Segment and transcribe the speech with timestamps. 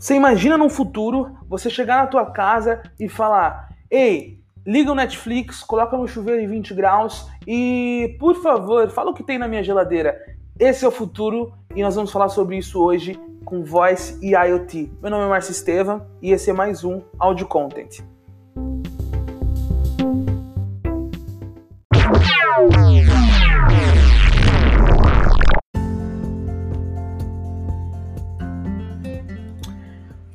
[0.00, 5.60] Você imagina num futuro você chegar na tua casa e falar: "Ei, liga o Netflix,
[5.60, 9.64] coloca no chuveiro em 20 graus e, por favor, fala o que tem na minha
[9.64, 10.16] geladeira".
[10.56, 14.92] Esse é o futuro e nós vamos falar sobre isso hoje com Voice e IoT.
[15.02, 17.98] Meu nome é Márcio Estevam e esse é mais um Audio Content.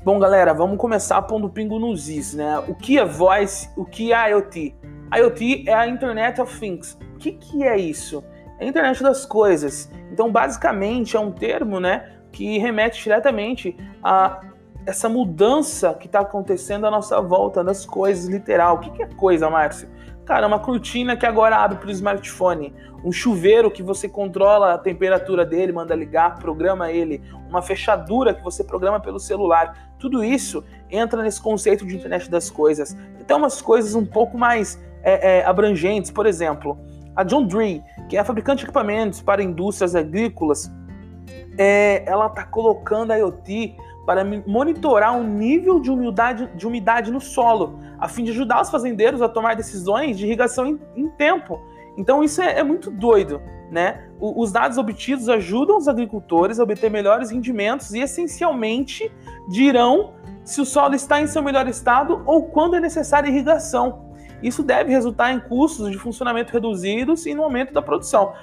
[0.03, 2.59] Bom, galera, vamos começar pondo pingo nos is, né?
[2.67, 4.75] O que é voice, o que é IoT?
[5.15, 6.97] IoT é a Internet of Things.
[7.15, 8.21] O que, que é isso?
[8.59, 9.89] É a internet das coisas.
[10.11, 14.41] Então, basicamente, é um termo, né, que remete diretamente a
[14.85, 18.75] essa mudança que está acontecendo à nossa volta das coisas, literal.
[18.75, 19.87] O que, que é coisa, Márcio?
[20.25, 22.73] Cara, uma cortina que agora abre para o smartphone,
[23.03, 28.41] um chuveiro que você controla a temperatura dele, manda ligar, programa ele, uma fechadura que
[28.41, 29.93] você programa pelo celular.
[29.99, 32.97] Tudo isso entra nesse conceito de internet das coisas.
[33.27, 36.77] Tem umas coisas um pouco mais é, é, abrangentes, por exemplo,
[37.15, 40.71] a John Deere, que é a fabricante de equipamentos para indústrias agrícolas,
[41.57, 47.21] é, ela está colocando a IoT para monitorar o nível de umidade, de umidade no
[47.21, 51.61] solo, a fim de ajudar os fazendeiros a tomar decisões de irrigação em, em tempo.
[51.97, 54.09] Então isso é, é, muito doido, né?
[54.19, 59.11] O, os dados obtidos ajudam os agricultores a obter melhores rendimentos e essencialmente
[59.47, 64.11] dirão se o solo está em seu melhor estado ou quando é necessária irrigação.
[64.41, 68.33] Isso deve resultar em custos de funcionamento reduzidos e no aumento da produção.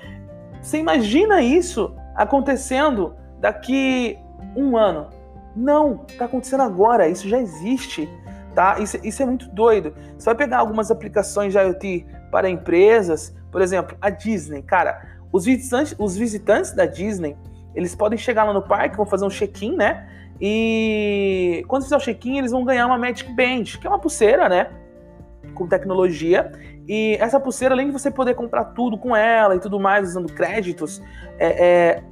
[0.63, 4.19] Você imagina isso acontecendo daqui
[4.57, 5.09] um ano,
[5.55, 8.09] não, está acontecendo agora, isso já existe,
[8.55, 8.79] tá?
[8.79, 9.95] Isso, isso, é muito doido.
[10.17, 15.45] Você vai pegar algumas aplicações de IoT para empresas, por exemplo, a Disney, cara, os
[15.45, 17.37] visitantes, os visitantes da Disney,
[17.75, 20.09] eles podem chegar lá no parque, vão fazer um check-in, né?
[20.41, 24.49] E quando fizer o check-in, eles vão ganhar uma Magic Band, que é uma pulseira,
[24.49, 24.71] né?
[25.55, 26.51] Com tecnologia.
[26.89, 30.33] E essa pulseira, além de você poder comprar tudo com ela e tudo mais, usando
[30.33, 31.01] créditos,
[31.39, 32.03] é, é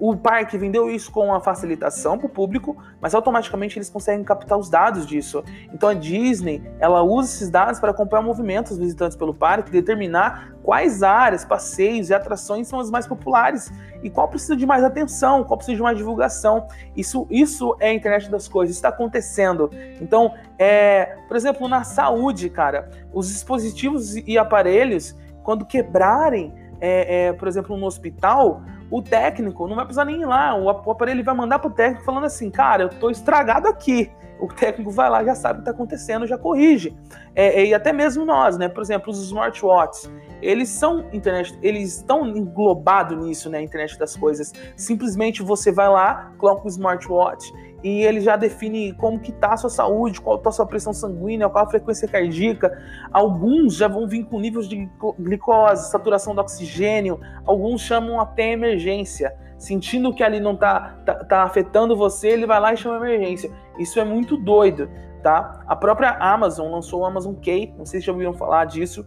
[0.00, 4.58] o parque vendeu isso com uma facilitação para o público, mas automaticamente eles conseguem captar
[4.58, 5.42] os dados disso.
[5.72, 9.70] Então a Disney ela usa esses dados para acompanhar o movimento dos visitantes pelo parque,
[9.70, 13.72] determinar quais áreas, passeios e atrações são as mais populares
[14.02, 16.66] e qual precisa de mais atenção, qual precisa de mais divulgação.
[16.96, 19.70] Isso, isso é a internet das coisas, está acontecendo.
[20.00, 27.32] Então, é, por exemplo, na saúde, cara, os dispositivos e aparelhos, quando quebrarem, é, é,
[27.32, 30.54] por exemplo, no hospital, o técnico não vai precisar nem ir lá.
[30.54, 34.10] O aparelho vai mandar pro técnico falando assim, cara, eu tô estragado aqui.
[34.40, 36.96] O técnico vai lá, já sabe o que está acontecendo, já corrige.
[37.34, 38.68] É, e até mesmo nós, né?
[38.68, 40.10] Por exemplo, os smartwatches,
[40.40, 43.60] eles são internet, eles estão englobados nisso, né?
[43.60, 44.52] Internet das coisas.
[44.76, 49.56] Simplesmente você vai lá, coloca o smartwatch e ele já define como que tá a
[49.56, 52.76] sua saúde, qual tá a sua pressão sanguínea, qual a frequência cardíaca.
[53.12, 54.88] Alguns já vão vir com níveis de
[55.18, 59.32] glicose, saturação do oxigênio, alguns chamam até emergência.
[59.58, 63.50] Sentindo que ali não tá, tá, tá afetando você, ele vai lá e chama emergência.
[63.78, 64.88] Isso é muito doido,
[65.22, 65.64] tá?
[65.66, 69.04] A própria Amazon lançou o Amazon Key, não sei se já ouviram falar disso.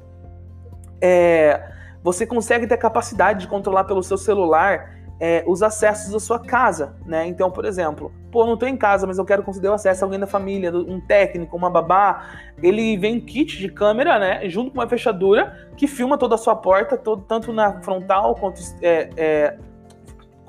[1.01, 1.71] É,
[2.03, 6.39] você consegue ter a capacidade de controlar pelo seu celular é, os acessos da sua
[6.39, 7.27] casa, né?
[7.27, 10.07] Então, por exemplo, pô, não estou em casa, mas eu quero conceder o acesso a
[10.07, 12.25] alguém da família, um técnico, uma babá.
[12.61, 14.49] Ele vem um kit de câmera, né?
[14.49, 18.59] Junto com uma fechadura que filma toda a sua porta, todo, tanto na frontal quanto
[18.81, 19.57] é, é,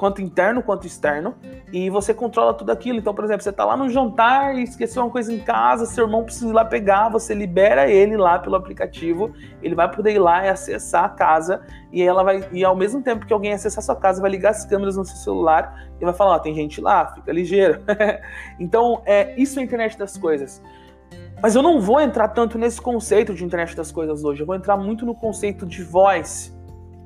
[0.03, 1.37] quanto interno quanto externo,
[1.73, 2.99] e você controla tudo aquilo.
[2.99, 6.07] Então, por exemplo, você está lá no jantar e esqueceu uma coisa em casa, seu
[6.07, 9.33] irmão precisa ir lá pegar, você libera ele lá pelo aplicativo,
[9.63, 11.61] ele vai poder ir lá e acessar a casa,
[11.93, 14.51] e ela vai, e ao mesmo tempo que alguém acessar a sua casa, vai ligar
[14.51, 17.81] as câmeras no seu celular e vai falar: ó, tem gente lá, fica ligeiro.
[18.59, 20.61] então, é isso é a internet das coisas.
[21.41, 24.57] Mas eu não vou entrar tanto nesse conceito de internet das coisas hoje, eu vou
[24.57, 26.53] entrar muito no conceito de voz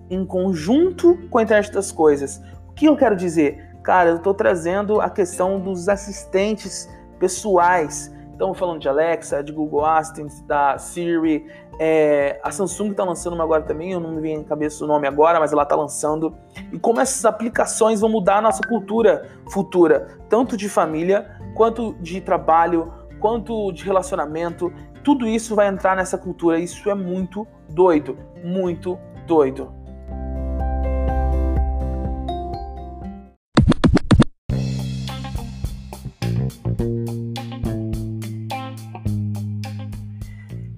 [0.09, 2.41] em conjunto com a internet das coisas
[2.77, 3.75] que eu quero dizer?
[3.83, 6.89] Cara, eu estou trazendo a questão dos assistentes
[7.19, 8.15] pessoais.
[8.35, 11.47] Então, falando de Alexa, de Google Assistant, da Siri,
[11.79, 14.87] é, a Samsung está lançando uma agora também, eu não me vem em cabeça o
[14.87, 16.37] nome agora, mas ela está lançando.
[16.71, 22.21] E como essas aplicações vão mudar a nossa cultura futura, tanto de família, quanto de
[22.21, 24.71] trabalho, quanto de relacionamento.
[25.03, 26.59] Tudo isso vai entrar nessa cultura.
[26.59, 29.76] Isso é muito doido, muito doido.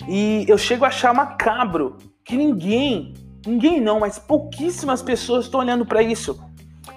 [0.09, 3.15] E eu chego a achar macabro que ninguém,
[3.47, 6.43] ninguém não, mas pouquíssimas pessoas estão olhando para isso.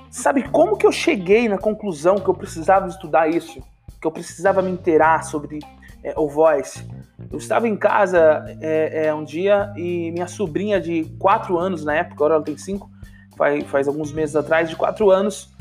[0.09, 3.61] Sabe como que eu cheguei na conclusão que eu precisava estudar isso?
[4.01, 5.59] que eu precisava me inteirar sobre
[6.03, 6.83] é, o voice.
[7.31, 11.95] Eu estava em casa é, é, um dia e minha sobrinha de 4 anos na
[11.95, 12.89] época, agora ela tem 5,
[13.37, 15.53] faz, faz alguns meses atrás, de 4 anos,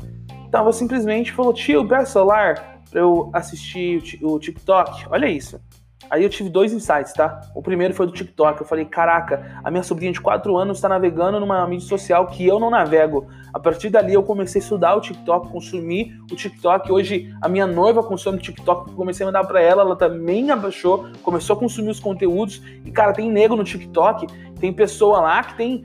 [0.49, 5.05] tava simplesmente falou: tio, pega o celular pra eu assistir o, o TikTok.
[5.11, 5.61] Olha isso.
[6.09, 7.41] Aí eu tive dois insights, tá?
[7.55, 8.61] O primeiro foi do TikTok.
[8.61, 12.45] Eu falei, caraca, a minha sobrinha de 4 anos está navegando numa mídia social que
[12.45, 13.27] eu não navego.
[13.53, 16.91] A partir dali eu comecei a estudar o TikTok, consumir o TikTok.
[16.91, 21.07] Hoje a minha noiva consome o TikTok, comecei a mandar para ela, ela também abaixou,
[21.21, 22.61] começou a consumir os conteúdos.
[22.85, 24.27] E cara, tem nego no TikTok,
[24.59, 25.83] tem pessoa lá que tem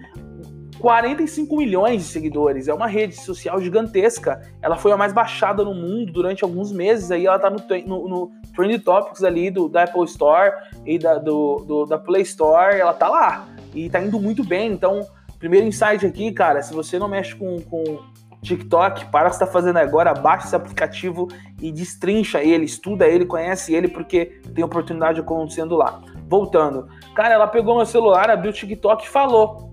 [0.79, 2.69] 45 milhões de seguidores.
[2.69, 4.41] É uma rede social gigantesca.
[4.61, 7.11] Ela foi a mais baixada no mundo durante alguns meses.
[7.11, 10.53] Aí ela tá no, no, no Trend Topics ali do, da Apple Store
[10.85, 12.79] e da, do, do, da Play Store.
[12.79, 13.49] Ela tá lá.
[13.75, 14.73] E tá indo muito bem.
[14.73, 15.07] Então,
[15.39, 17.99] primeiro insight aqui, cara, se você não mexe com, com
[18.43, 21.29] TikTok, para o que você tá fazendo agora, baixa esse aplicativo
[21.61, 26.01] e destrincha ele, estuda ele, conhece ele, porque tem oportunidade acontecendo lá.
[26.29, 26.89] Voltando.
[27.15, 29.73] Cara, ela pegou meu celular, abriu o TikTok e falou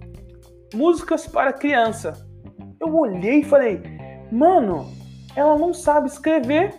[0.73, 2.13] músicas para criança.
[2.79, 3.81] Eu olhei e falei,
[4.31, 4.91] mano,
[5.35, 6.73] ela não sabe escrever,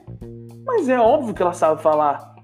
[0.64, 2.34] mas é óbvio que ela sabe falar.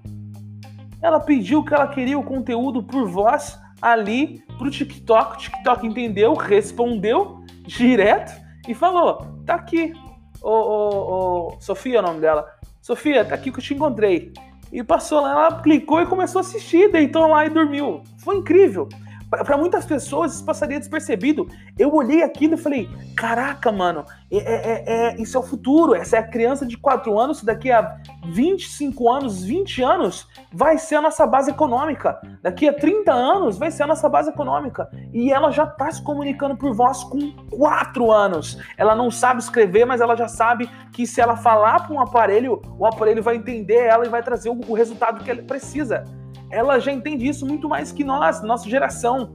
[1.01, 5.33] Ela pediu que ela queria o conteúdo por voz ali pro TikTok.
[5.33, 9.93] O TikTok entendeu, respondeu direto e falou: tá aqui.
[10.41, 12.45] Ô, ô, ô, Sofia é o nome dela.
[12.81, 14.31] Sofia, tá aqui que eu te encontrei.
[14.71, 18.01] E passou lá, ela clicou e começou a assistir, deitou lá e dormiu.
[18.23, 18.87] Foi incrível
[19.31, 21.47] para muitas pessoas isso passaria despercebido.
[21.79, 25.95] Eu olhei aquilo e falei: caraca, mano, é, é, é, isso é o futuro.
[25.95, 30.95] Essa é a criança de 4 anos, daqui a 25 anos, 20 anos, vai ser
[30.95, 32.19] a nossa base econômica.
[32.43, 34.89] Daqui a 30 anos, vai ser a nossa base econômica.
[35.13, 38.57] E ela já está se comunicando por voz com 4 anos.
[38.77, 42.61] Ela não sabe escrever, mas ela já sabe que se ela falar para um aparelho,
[42.77, 46.03] o aparelho vai entender ela e vai trazer o, o resultado que ela precisa
[46.51, 49.33] ela já entende isso muito mais que nós, nossa geração.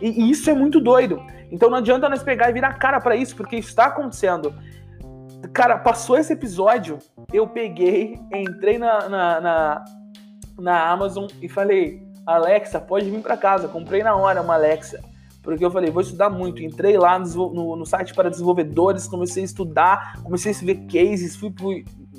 [0.00, 1.22] E, e isso é muito doido.
[1.50, 4.54] Então não adianta nós pegar e virar cara para isso, porque está acontecendo.
[5.52, 6.98] Cara, passou esse episódio,
[7.32, 9.84] eu peguei, entrei na, na, na,
[10.58, 13.66] na Amazon e falei, Alexa, pode vir para casa.
[13.68, 15.00] Comprei na hora uma Alexa.
[15.42, 16.62] Porque eu falei, vou estudar muito.
[16.62, 21.34] Entrei lá no, no, no site para desenvolvedores, comecei a estudar, comecei a ver cases,
[21.34, 21.70] fui pro,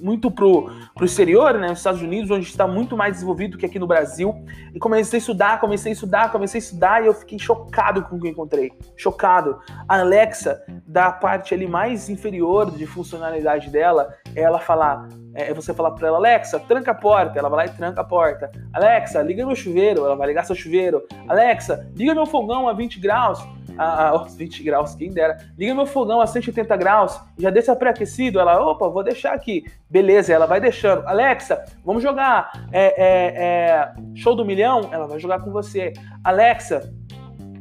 [0.01, 3.79] muito pro, pro exterior, né, nos Estados Unidos, onde está muito mais desenvolvido que aqui
[3.79, 4.43] no Brasil.
[4.73, 8.15] E comecei a estudar, comecei a estudar, comecei a estudar e eu fiquei chocado com
[8.15, 8.71] o que encontrei.
[8.97, 9.59] Chocado.
[9.87, 15.73] A Alexa, da parte ali mais inferior de funcionalidade dela, é ela falar, é você
[15.73, 18.51] falar para ela, Alexa, tranca a porta, ela vai lá e tranca a porta.
[18.73, 21.03] Alexa, liga meu chuveiro, ela vai ligar seu chuveiro.
[21.27, 23.39] Alexa, liga meu fogão a 20 graus
[23.81, 25.37] a, a 20 graus, quem dera.
[25.57, 28.39] Liga meu fogão a 180 graus, já deixa pré-aquecido.
[28.39, 29.63] Ela, opa, vou deixar aqui.
[29.89, 31.07] Beleza, ela vai deixando.
[31.07, 34.89] Alexa, vamos jogar é, é, é, show do milhão?
[34.91, 35.93] Ela vai jogar com você.
[36.23, 36.93] Alexa,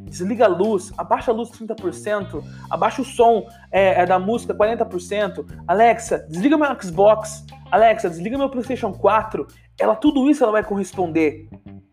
[0.04, 5.46] desliga a luz, abaixa a luz 30%, abaixa o som é, é, da música 40%.
[5.66, 7.46] Alexa, desliga meu Xbox.
[7.70, 9.46] Alexa, desliga meu PlayStation 4.
[9.78, 11.48] Ela, tudo isso ela vai corresponder.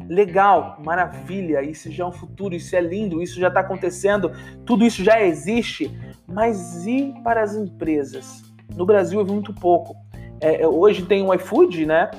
[0.10, 4.32] Legal, maravilha, isso já é um futuro, isso é lindo, isso já está acontecendo,
[4.66, 5.92] tudo isso já existe.
[6.26, 8.42] Mas e para as empresas?
[8.74, 9.96] No Brasil é muito pouco.
[10.40, 12.10] É, é, hoje tem o iFood, né?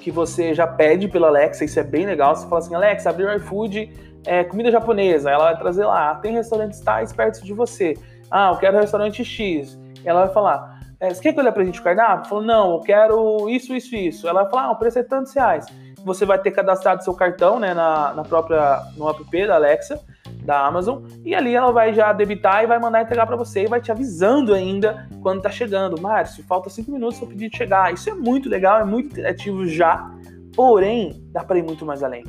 [0.00, 2.34] Que você já pede pela Alexa, isso é bem legal.
[2.34, 3.92] Você fala assim, Alexa, abrir o iFood,
[4.24, 5.30] é, comida japonesa.
[5.30, 7.94] Ela vai trazer lá, tem restaurantes tais perto de você.
[8.30, 9.78] Ah, eu quero restaurante X.
[10.04, 12.30] Ela vai falar, é, você quer que eu lhe apresente o cardápio?
[12.30, 14.26] Falou, não, eu quero isso, isso, isso.
[14.26, 15.66] Ela vai falar, ah, o preço é tantos reais
[16.04, 20.00] você vai ter cadastrado seu cartão né, na, na própria no app da Alexa
[20.44, 23.66] da Amazon e ali ela vai já debitar e vai mandar entregar para você e
[23.66, 26.00] vai te avisando ainda quando tá chegando.
[26.00, 27.92] Márcio, falta cinco minutos para o pedido chegar.
[27.92, 30.10] Isso é muito legal, é muito interativo já,
[30.54, 32.24] porém dá para ir muito mais além,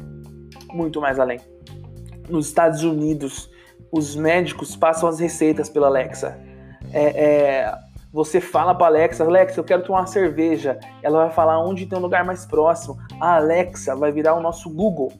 [0.71, 1.39] muito mais além.
[2.29, 3.49] Nos Estados Unidos,
[3.91, 6.39] os médicos passam as receitas pela Alexa.
[6.93, 7.75] É, é,
[8.15, 10.79] você fala para Alexa, Alexa, eu quero tomar uma cerveja.
[11.03, 12.97] Ela vai falar onde tem um lugar mais próximo.
[13.19, 15.11] A Alexa vai virar o nosso Google.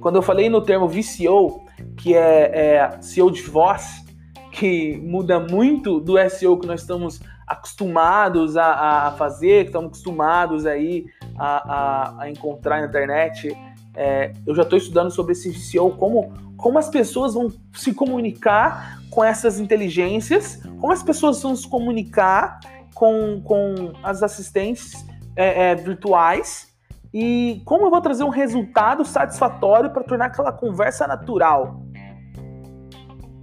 [0.00, 1.64] Quando eu falei no termo VCO,
[1.96, 4.04] que é, é SEO de voz,
[4.52, 10.64] que muda muito do SEO que nós estamos acostumados a, a fazer, que estamos acostumados
[10.64, 11.06] aí
[11.38, 13.56] a, a, a encontrar na internet.
[13.96, 19.00] É, eu já estou estudando sobre esse VCO, como, como as pessoas vão se comunicar
[19.10, 22.58] com essas inteligências, como as pessoas vão se comunicar
[22.94, 25.04] com, com as assistentes
[25.36, 26.72] é, é, virtuais
[27.12, 31.80] e como eu vou trazer um resultado satisfatório para tornar aquela conversa natural.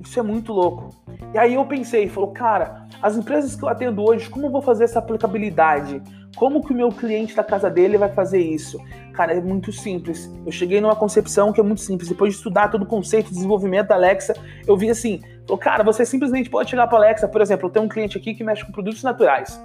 [0.01, 1.00] Isso é muito louco.
[1.34, 4.62] E aí eu pensei, falou, cara, as empresas que eu atendo hoje, como eu vou
[4.62, 6.01] fazer essa aplicabilidade?
[6.36, 8.78] Como que o meu cliente da casa dele vai fazer isso?
[9.13, 10.30] Cara, é muito simples.
[10.46, 12.10] Eu cheguei numa concepção que é muito simples.
[12.10, 14.34] Depois de estudar todo o conceito de desenvolvimento da Alexa,
[14.66, 17.86] eu vi assim, falou, cara, você simplesmente pode chegar para Alexa, por exemplo, eu tenho
[17.86, 19.62] um cliente aqui que mexe com produtos naturais.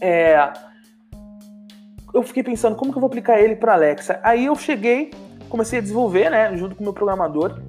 [0.00, 0.52] É,
[2.14, 4.20] eu fiquei pensando como que eu vou aplicar ele para Alexa.
[4.22, 5.10] Aí eu cheguei,
[5.48, 7.60] comecei a desenvolver, né, junto com o meu programador,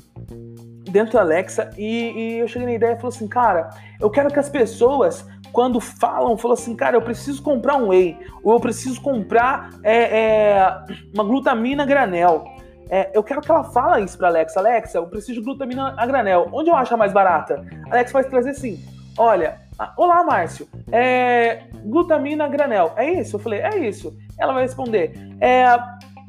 [0.98, 4.30] dentro da Alexa, e, e eu cheguei na ideia e falei assim, cara, eu quero
[4.30, 8.60] que as pessoas quando falam, falam assim, cara, eu preciso comprar um whey, ou eu
[8.60, 12.46] preciso comprar é, é, uma glutamina granel.
[12.90, 14.60] É, eu quero que ela fala isso para Alexa.
[14.60, 16.48] Alexa, eu preciso de glutamina a granel.
[16.52, 17.66] Onde eu acho a mais barata?
[17.90, 18.80] Alexa vai trazer assim,
[19.18, 19.60] olha,
[19.98, 23.36] olá Márcio, é, glutamina granel, é isso?
[23.36, 24.16] Eu falei, é isso.
[24.40, 25.66] Ela vai responder, é,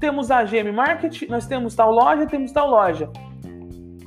[0.01, 3.11] temos a GM Market, nós temos tal loja, temos tal loja.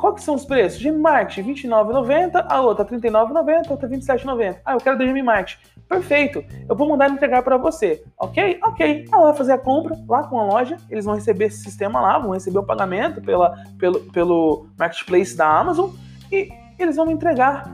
[0.01, 0.81] Qual que são os preços?
[0.81, 4.57] Gm Market, R$29,90, a outra R$39,90, a outra R$27,90.
[4.65, 5.59] Ah, eu quero da Gm Market.
[5.87, 8.59] Perfeito, eu vou mandar entregar para você, ok?
[8.63, 9.05] Ok.
[9.13, 12.17] Ela vai fazer a compra lá com a loja, eles vão receber esse sistema lá,
[12.17, 15.91] vão receber o pagamento pela, pelo, pelo marketplace da Amazon
[16.31, 17.71] e eles vão me entregar.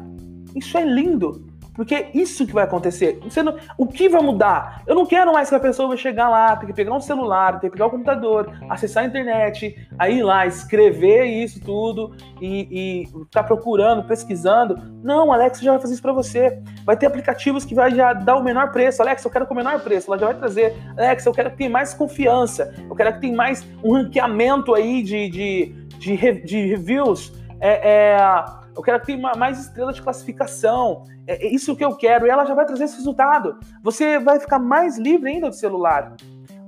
[0.53, 1.46] Isso é lindo.
[1.77, 3.19] Porque isso que vai acontecer.
[3.45, 4.81] Não, o que vai mudar?
[4.87, 7.59] Eu não quero mais que a pessoa vai chegar lá, ter que pegar um celular,
[7.59, 12.15] ter que pegar o um computador, acessar a internet, aí ir lá, escrever isso tudo
[12.41, 14.75] e, e ficar procurando, pesquisando.
[15.03, 16.59] Não, Alexa já vai fazer isso para você.
[16.83, 19.03] Vai ter aplicativos que vai já dar o menor preço.
[19.03, 20.09] Alexa, eu quero com o menor preço.
[20.09, 20.75] Ela já vai trazer.
[20.97, 22.73] Alexa, eu quero que tenha mais confiança.
[22.89, 27.31] Eu quero que tenha mais um ranqueamento aí de, de, de, de reviews.
[27.59, 31.03] É, é eu quero que tenha mais estrelas de classificação.
[31.25, 32.27] É, é isso que eu quero.
[32.27, 33.57] E ela já vai trazer esse resultado.
[33.81, 36.15] Você vai ficar mais livre ainda do celular.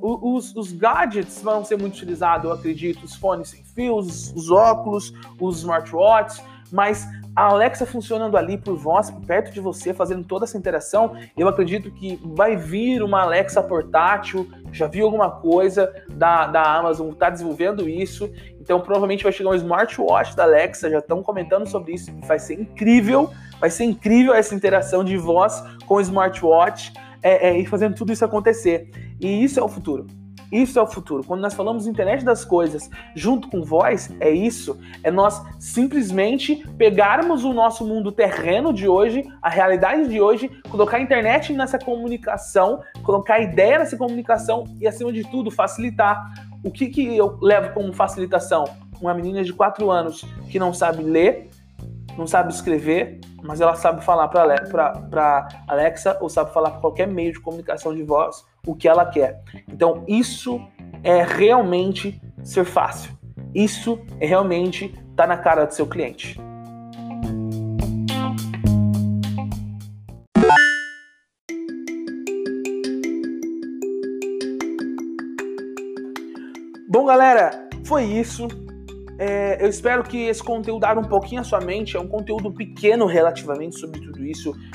[0.01, 3.04] Os, os, gadgets vão ser muito utilizados, eu acredito.
[3.04, 6.42] Os fones sem fios, os óculos, os smartwatches.
[6.71, 11.47] Mas a Alexa funcionando ali por voz, perto de você, fazendo toda essa interação, eu
[11.47, 14.47] acredito que vai vir uma Alexa portátil.
[14.71, 18.29] Já vi alguma coisa da, da Amazon, está desenvolvendo isso.
[18.59, 22.59] Então provavelmente vai chegar um smartwatch da Alexa, já estão comentando sobre isso, vai ser
[22.59, 28.13] incrível, vai ser incrível essa interação de voz com smartwatch é, é, e fazendo tudo
[28.13, 28.89] isso acontecer.
[29.19, 30.05] E isso é o futuro.
[30.51, 31.24] Isso é o futuro.
[31.24, 34.79] Quando nós falamos internet das coisas junto com voz, é isso.
[35.03, 40.98] É nós simplesmente pegarmos o nosso mundo terreno de hoje, a realidade de hoje, colocar
[40.98, 46.72] a internet nessa comunicação, colocar a ideia nessa comunicação e, acima de tudo, facilitar o
[46.72, 48.65] que, que eu levo como facilitação?
[49.00, 51.50] Uma menina de 4 anos que não sabe ler,
[52.18, 57.32] não sabe escrever, mas ela sabe falar para Alexa ou sabe falar para qualquer meio
[57.32, 59.41] de comunicação de voz o que ela quer.
[59.67, 60.61] Então, isso
[61.03, 63.17] é realmente ser fácil.
[63.53, 66.39] Isso é realmente estar tá na cara do seu cliente.
[76.88, 78.47] Bom, galera, foi isso.
[79.17, 81.97] É, eu espero que esse conteúdo abra um pouquinho a sua mente.
[81.97, 83.99] É um conteúdo pequeno relativamente sobre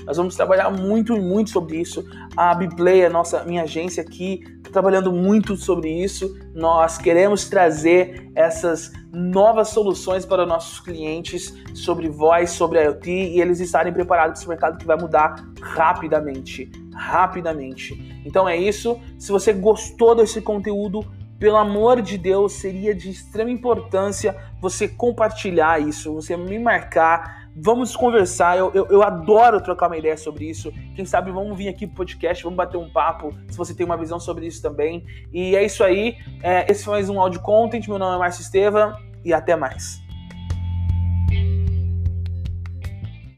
[0.05, 2.05] Nós vamos trabalhar muito e muito sobre isso.
[2.37, 6.37] A Biplay, a nossa minha agência aqui, está trabalhando muito sobre isso.
[6.55, 13.61] Nós queremos trazer essas novas soluções para nossos clientes sobre voz, sobre IoT e eles
[13.61, 18.23] estarem preparados para esse mercado que vai mudar rapidamente, rapidamente.
[18.25, 19.01] Então é isso.
[19.19, 21.07] Se você gostou desse conteúdo,
[21.39, 27.44] pelo amor de Deus, seria de extrema importância você compartilhar isso, você me marcar.
[27.57, 30.73] Vamos conversar, eu, eu, eu, adoro trocar uma ideia sobre isso.
[30.97, 33.97] Quem sabe vamos vir aqui pro podcast, vamos bater um papo, se você tem uma
[33.97, 35.05] visão sobre isso também.
[35.33, 37.87] E é isso aí, é, esse foi mais um áudio content.
[37.87, 40.04] Meu nome é Márcio Estevam e até mais.